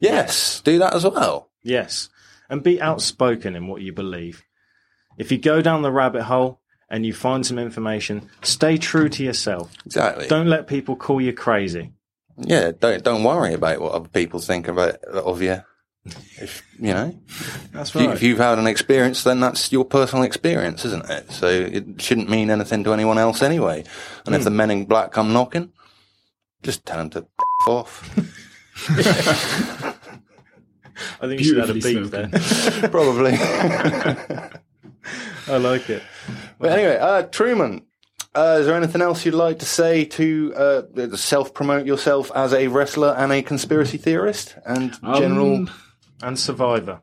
[0.00, 1.50] Yes, do that as well.
[1.62, 2.08] yes,
[2.50, 4.42] and be outspoken in what you believe.
[5.18, 6.60] If you go down the rabbit hole
[6.90, 9.72] and you find some information, stay true to yourself.
[9.86, 10.28] Exactly.
[10.28, 11.92] Don't let people call you crazy.
[12.36, 15.62] yeah, don't don't worry about what other people think about of you.
[16.40, 17.18] If you know,
[17.72, 18.14] That's if, you, right.
[18.16, 21.30] if you've had an experience, then that's your personal experience, isn't it?
[21.30, 23.84] So it shouldn't mean anything to anyone else anyway.
[24.26, 25.72] And if the men in black come knocking,
[26.62, 28.02] just tell them to f- off.
[31.20, 32.80] I think you should have a Beautifully beat spoken.
[32.80, 32.90] there.
[32.90, 33.32] Probably.
[35.48, 36.02] I like it.
[36.58, 37.82] But anyway, uh, Truman,
[38.34, 42.52] uh, is there anything else you'd like to say to uh, self promote yourself as
[42.52, 45.54] a wrestler and a conspiracy theorist and general?
[45.56, 45.70] Um,
[46.22, 47.02] And Survivor.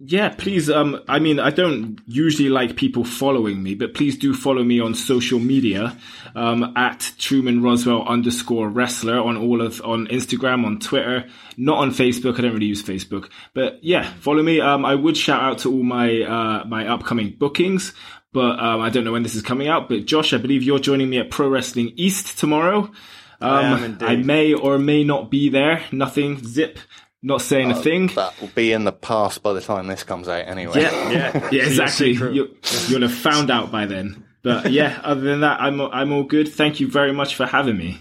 [0.00, 0.70] Yeah, please.
[0.70, 4.78] Um, I mean, I don't usually like people following me, but please do follow me
[4.78, 5.98] on social media
[6.36, 11.90] um, at Truman Roswell underscore wrestler on all of on Instagram, on Twitter, not on
[11.90, 12.38] Facebook.
[12.38, 14.60] I don't really use Facebook, but yeah, follow me.
[14.60, 17.92] Um, I would shout out to all my uh, my upcoming bookings,
[18.32, 19.88] but um, I don't know when this is coming out.
[19.88, 22.92] But Josh, I believe you're joining me at Pro Wrestling East tomorrow.
[23.40, 24.12] Um, I.
[24.12, 25.82] I may or may not be there.
[25.90, 26.38] Nothing.
[26.44, 26.78] Zip.
[27.22, 28.08] Not saying a thing.
[28.08, 30.82] That will be in the past by the time this comes out anyway.
[30.82, 31.48] Yeah, Yeah.
[31.50, 32.14] yeah, exactly.
[32.14, 32.34] secret.
[32.34, 32.56] You,
[32.88, 34.24] you'll have found out by then.
[34.42, 36.48] But yeah, other than that, I'm I'm all good.
[36.48, 37.98] Thank you very much for having me.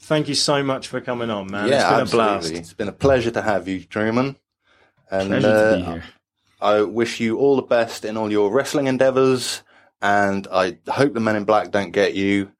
[0.00, 1.68] Thank you so much for coming on, man.
[1.68, 2.26] Yeah, it's been absolutely.
[2.26, 2.52] a blast.
[2.54, 4.36] It's been a pleasure to have you, Truman.
[5.10, 6.04] And Pleasure uh, to be here.
[6.60, 9.62] I wish you all the best in all your wrestling endeavors.
[10.00, 12.50] And I hope the Men in Black don't get you.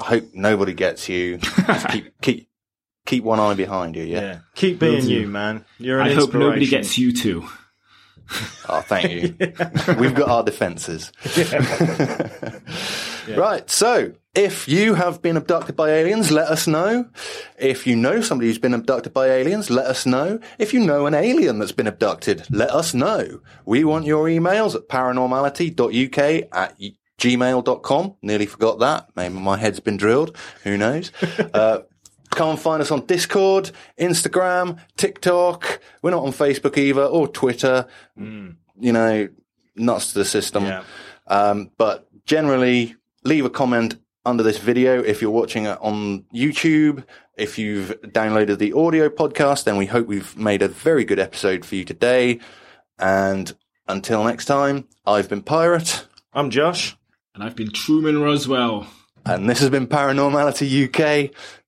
[0.00, 1.36] I hope nobody gets you.
[1.66, 2.48] Just keep keep
[3.06, 4.04] keep one eye behind you.
[4.04, 4.20] Yeah.
[4.20, 4.38] Yeah.
[4.54, 5.12] Keep being Will do.
[5.14, 5.64] you, man.
[5.78, 7.46] You're an I hope nobody gets you too.
[8.68, 9.36] Oh, thank you.
[10.00, 11.12] We've got our defences.
[13.34, 13.68] Right.
[13.68, 17.06] So, if you have been abducted by aliens, let us know.
[17.58, 20.38] If you know somebody who's been abducted by aliens, let us know.
[20.58, 23.40] If you know an alien that's been abducted, let us know.
[23.64, 26.78] We want your emails at paranormality.uk at
[27.18, 28.14] gmail.com.
[28.22, 29.08] Nearly forgot that.
[29.16, 30.36] Maybe my head's been drilled.
[30.62, 31.10] Who knows?
[31.52, 31.80] Uh,
[32.36, 35.80] Come and find us on Discord, Instagram, TikTok.
[36.02, 37.86] We're not on Facebook either or Twitter.
[38.14, 39.28] You know,
[39.74, 40.66] nuts to the system.
[40.66, 40.84] Yeah.
[41.26, 47.04] Um, but generally, leave a comment under this video if you're watching it on YouTube.
[47.38, 51.64] If you've downloaded the audio podcast, then we hope we've made a very good episode
[51.64, 52.40] for you today.
[52.98, 53.50] And
[53.88, 56.96] until next time, I've been Pirate, I'm Josh.
[57.34, 58.86] And I've been Truman Roswell.
[59.24, 61.34] and this has been Paranormality UK.